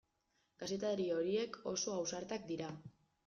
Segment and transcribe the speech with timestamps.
[0.61, 2.73] Kazetari horiek oso ausartak dira.